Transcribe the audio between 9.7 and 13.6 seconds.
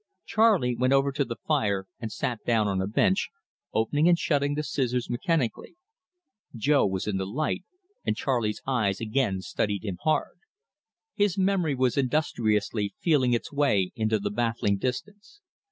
him hard. His memory was industriously feeling its